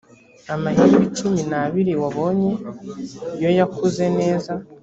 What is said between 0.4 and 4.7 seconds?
amahembe icumi na abiri wabonye ko yakuze neza